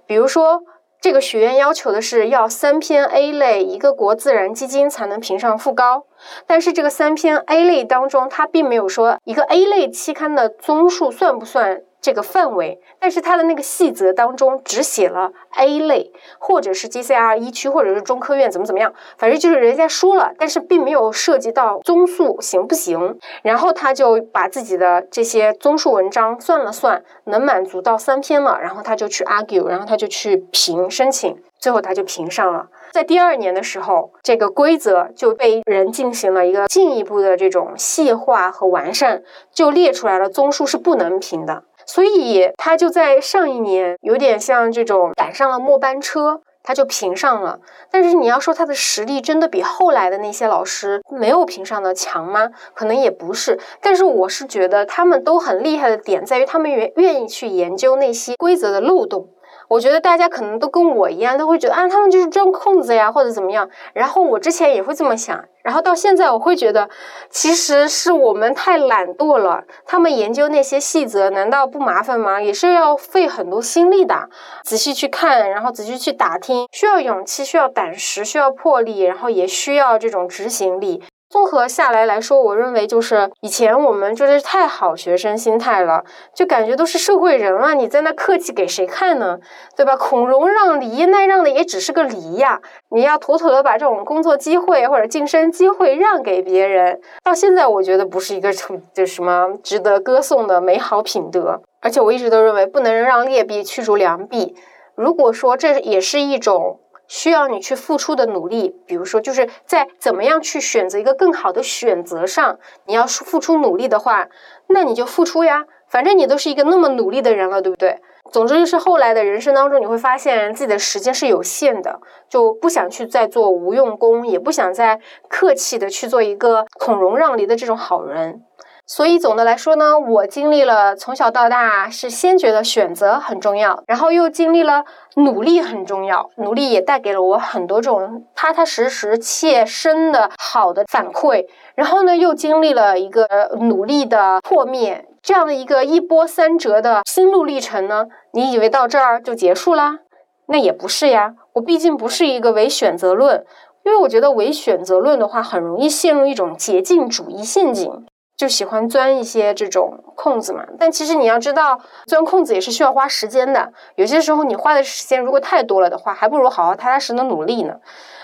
[0.07, 0.63] 比如说。
[1.01, 6.05] 这个学院要求的是要三篇 A 类，一个国自然基金才能评上副高。
[6.47, 11.81] 但是这个三篇 A 类当中，它并没有说一个 A 类期刊的综述算不算。
[12.01, 23.19] 这个范围，但是它的那个细则当中只写了 A 类，或者是 GCR 一区，或者是中科院怎么怎么样，反正就是人家说了，但是并没有涉及到综述行不行。
[23.43, 32.69] 然后他就把自己的这些综述文章算了算，能满足到三篇了，然后他就去 argue，然后他就去评申请，最后他就评上了。
[32.93, 39.23] 在第二年的时候，这个规则就被人进行了一个进一步的这种细化和完善，
[39.53, 41.63] 就列出来了综述是不能评的。
[41.93, 47.59] 所以他就在上一年有点像这种赶上了末班车，他就评上了。
[47.91, 52.51] 但是你要说他的实力真的比后来的那些老师没有评上的强吗？
[52.75, 53.59] 可能也不是。
[53.81, 59.29] 但是我是觉得他们都很厉害的点在于他们愿愿意去研究那些规则的漏洞。
[59.71, 63.71] 我觉得大家可能都跟我一样，都会觉得啊，他们就是钻空子呀，或者怎么样。
[63.93, 66.91] 然后我之前也会这么想，然后到现在我会觉得，
[67.31, 69.63] 其实是我们太懒惰了。
[69.87, 72.43] 他们研究那些细则，难道不麻烦吗？
[72.43, 74.29] 也是要费很多心力的，
[74.65, 81.01] 仔细去看，然后仔细去打听，需要勇气，需要胆识，需要魄力，然后也需要这种执行力。
[81.31, 86.05] 综合下来来说，我认为就是以前我们就是太好学生心态了，
[86.35, 89.39] 就感觉都是社会人了，你在那客气给谁看呢？
[89.77, 89.97] 对吧？
[89.97, 92.61] 孔融让梨，那让的也只是个梨呀。
[92.91, 98.53] 你要妥妥的把这种工作机会或者晋升机会让给别人，到现在我觉得不是一个
[98.93, 101.63] 就什么值得歌颂的美好品德。
[101.81, 104.57] 而且我一直都认为，不能让劣币驱逐良币。
[104.97, 106.81] 如果说这也是一种。
[107.11, 114.29] 需要你去付出的努力，比如说，就是在怎么样去选择一个更好的选择上，你要付出努力的话，
[114.69, 115.65] 那你就付出呀。
[115.89, 118.01] 反正你都是一个那么努力的人了，对不对？
[118.31, 121.99] 总之就是后来的人生当中，你会发现自己的时间是有限的，
[122.29, 128.45] 就不想去再做无用功，也不想再客气的去做一个孔融让梨的这种好人。
[128.93, 134.85] 所以总的来说呢，我经历了从小到大是先觉得选择很重要，然后又经历了
[135.15, 143.29] 努力很重要，努力也带给了我很多这种踏踏实实、切身的好的反馈，然后呢，又经历了一个
[143.61, 150.01] 努力的破灭，这样的一个一波三折的心路历程呢，你以为到这儿就结束啦？
[150.47, 153.47] 那也不是呀，我毕竟不是一个唯选择论，
[153.85, 158.05] 因为我觉得唯选择论的话，很容易陷入一种捷径主义陷阱。
[158.41, 163.71] 就喜欢钻一些这种空子嘛，但其实你要知道，钻空子也是需要花时间的。
[163.97, 167.75] 有些时候你花的时间如果太多了的话，还不如好好踏踏实实的努力呢。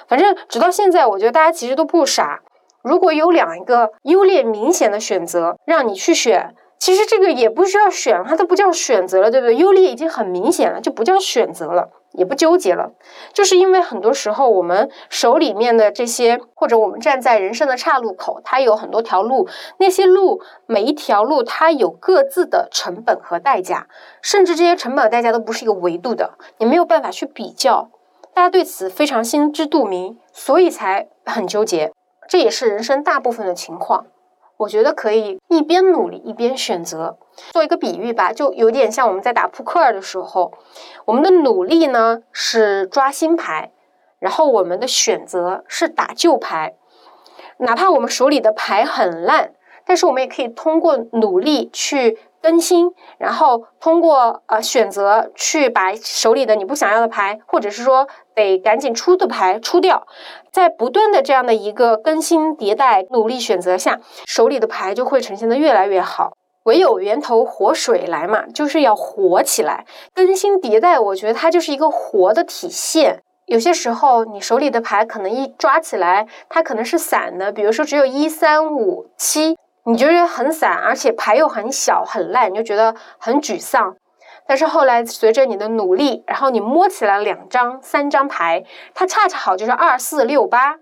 [0.09, 2.41] 反正直到现在，我觉得大家其实都不傻。
[2.81, 9.57] 如果有两个优劣明显的选择让你去选，其实这个也不需要选，它都不叫选择了，对不对？
[9.57, 11.91] 优劣已经很明显了，就不叫选择了。
[12.13, 12.93] 也不纠结了，
[13.35, 19.47] 就是因为很多时候我们手里面的这些，或者我们站在人生的岔路口，它有很多条路，
[19.79, 23.87] 那些路每一条路它有各自的成本和代价，
[24.23, 27.91] 甚至这些成本代价都不是一个维度的，你没有办法去比较。
[28.33, 31.93] 大家对此非常心知肚明，所以才很纠结。
[32.27, 34.07] 这也是人生大部分的情况。
[34.59, 37.19] 我觉得可以一边努力一边选择。
[37.53, 40.53] 做一个比喻吧，就有点像我们在打扑克的时候，
[41.05, 43.73] 我们的努力呢是抓新牌，
[44.19, 46.75] 然后我们的选择是打旧牌。
[47.59, 49.53] 哪怕我们手里的牌很烂，
[49.85, 60.07] 但是我们也可以通过努力去更新，然后通过呃选择去把手里的你不想要的牌，或者是说得赶紧出的牌出掉。
[60.53, 66.35] 在不断的这样的一个更新迭代、努力选择下，手里的牌就会呈现的越来越好。
[66.67, 69.85] 唯有源头活水来嘛，就是要活起来，
[70.15, 71.01] 更新迭代。
[71.01, 73.23] 我觉得它就是一个活的体现。
[73.47, 83.95] 有些时候，你手里的牌可能一抓起来，它可能是散的，比如说只有一三五七，你觉得很散，而且牌又很小很烂，你就觉得很沮丧。
[84.49, 88.65] 但是后来随着你的努力，然后你摸起来两张、三张牌，
[88.95, 90.77] 它恰恰好就是二四六八。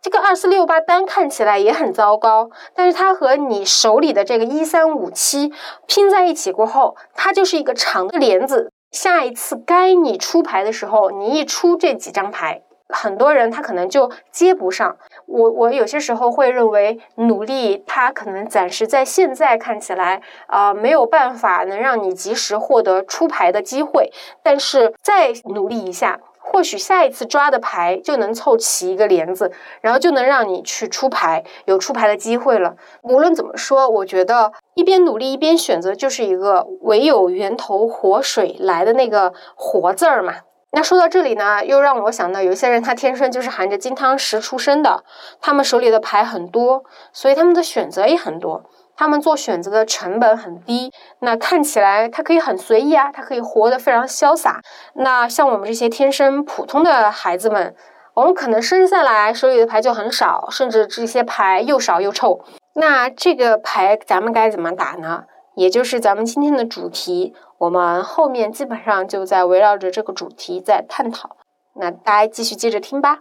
[0.00, 5.52] 这个二四六八单看起来也很糟糕，但是它和你手里的这个一三五七
[5.86, 8.72] 拼在一起过后，它就是一个长的帘子。
[8.90, 14.96] 下一次该你出牌的时候，你一出这几张牌，很多人他可能就接不上。
[15.26, 24.12] 我我有些时候会认为，努力它可能暂时在现在看起来啊没有办法能让你及时获得出牌的机会，
[24.42, 26.20] 但是再努力一下。
[26.48, 32.76] 或许下一次抓的牌就能凑齐一个帘子，然后就能让你去出牌，有出牌的机会了。
[33.02, 40.34] 无论怎么说，我觉得一边努力一边选择，就是一个唯有源头活水来的那个“活”字儿嘛。
[40.72, 45.04] 那说到这里呢，又让我想到有些人他天生就是含着金汤匙出生的，
[45.40, 48.62] 他们手里的牌很多，所以他们的选择也很多。
[48.98, 50.90] 他们做选择的成本很低，
[51.20, 54.60] 那看起来他可以很随意啊，他可以活得非常潇洒。
[54.94, 57.74] 那像我们这些天生普通的孩子们，
[58.14, 62.40] 我们可能生下来手里的牌就很少，甚至这些牌又少又臭。
[62.74, 65.24] 那这个牌咱们该怎么打呢？
[65.56, 71.36] 也就是咱们今天的主题，我们后面基本上就在围绕着这个主题在探讨。
[71.74, 73.18] 那大家继续接着听吧。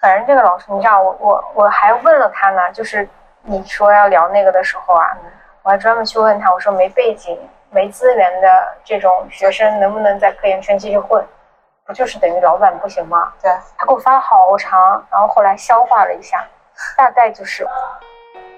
[0.00, 3.08] 反正这个老师，你知道，我我我还问了他呢，就是。
[3.48, 5.06] 你说要聊那个的时候啊，
[5.62, 7.38] 我还专门去问他，我说没背景、
[7.70, 8.48] 没资源的
[8.82, 11.24] 这种学生能不能在科研圈继续混？
[11.86, 13.32] 不就是等于老板不行吗？
[13.40, 13.48] 对，
[13.78, 16.44] 他给我发了好长，然后后来消化了一下，
[16.96, 17.64] 大概就是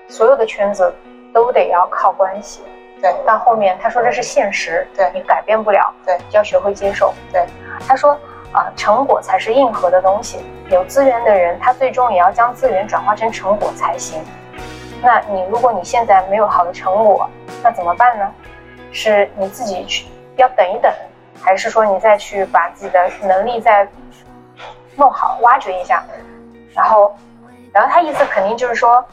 [0.08, 0.90] 所有的圈子
[1.38, 2.64] 都得要靠关系。
[3.00, 7.14] 对，到后面他说这是现实，对你改变不了，对，就要学会接受。
[7.32, 7.46] 对，
[7.86, 8.18] 他说
[8.52, 14.20] 啊，成果才是硬核的东西，有资源的人他最终也要将资源转化成成果才行。
[15.00, 17.30] 那你如果你现在没有好的成果，
[17.62, 18.28] 那怎么办呢？
[18.90, 20.92] 是你自己去要等一等，
[21.40, 23.86] 还是说你再去把自己的能力再
[24.96, 26.02] 弄好，挖掘一下？
[26.74, 27.14] 然后，
[27.72, 29.04] 然后他意思肯定就是说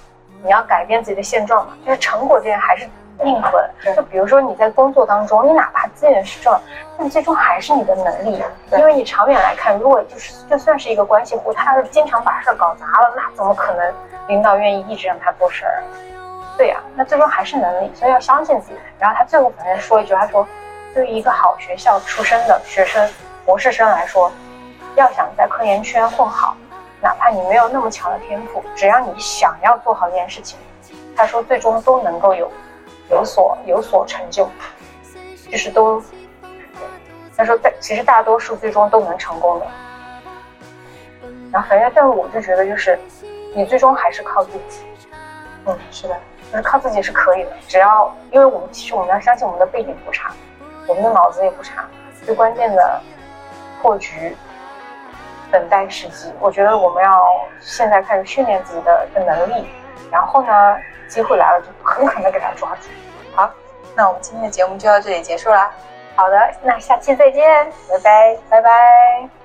[0.45, 2.87] 你要改变自己的现状嘛，就是成果这件还是。
[3.23, 3.65] 硬核，
[3.95, 6.59] 就比如说你在工作当中，你哪怕资源是这，
[6.97, 8.43] 但最终还是你的能力。
[8.73, 13.93] 因为你长远来看，如果就是就算是一个关系户，他经常把事儿搞砸了，那怎么可能
[14.27, 15.81] 领导愿意一直让他做事儿？
[16.57, 18.77] 对呀，那最终还是能力，所以要相信自己。
[18.99, 20.45] 然后他最后反正说一句，他说，
[20.93, 23.09] 对于一个好学校出身的学生、
[23.45, 24.29] 博士生来说，
[24.95, 26.53] 要想在科研圈混好，
[27.01, 30.57] 哪怕你没有那么强的天赋，只要你想要做好这件事情，
[31.15, 32.51] 他说最终都能够有。
[33.11, 34.49] 有所有所成就，
[35.51, 36.01] 就是都，
[37.37, 39.67] 他说，在其实大多数最终都能成功的。
[41.51, 42.97] 然后反正，但我就觉得，就是
[43.53, 44.81] 你最终还是靠自己。
[45.67, 46.17] 嗯，是的，
[46.51, 47.51] 就是靠自己是可以的。
[47.67, 50.33] 只要，因为我们其实我们要相信我们的背景不差，
[50.87, 51.85] 我们的脑子也不差。
[52.25, 52.99] 最关键的
[53.83, 54.35] 破局，
[55.55, 56.33] 等待时机。
[56.41, 57.25] 我觉得我们要
[57.61, 59.69] 现在开始训练自己的的能力，
[60.11, 60.77] 然后呢？
[61.07, 62.89] 机会来了，就狠狠的给它抓住。
[63.35, 63.47] 好，
[63.95, 65.71] 那我们今天的节目就到这里结束啦。
[66.15, 69.44] 好的，那下期再见，拜拜，拜拜。